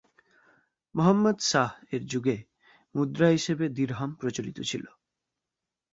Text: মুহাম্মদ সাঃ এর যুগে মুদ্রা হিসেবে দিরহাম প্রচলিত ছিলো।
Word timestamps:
মুহাম্মদ 0.95 1.37
সাঃ 1.41 1.71
এর 1.91 2.01
যুগে 2.05 2.37
মুদ্রা 2.95 3.27
হিসেবে 3.29 3.65
দিরহাম 3.69 4.11
প্রচলিত 4.15 4.57
ছিলো। 4.61 4.91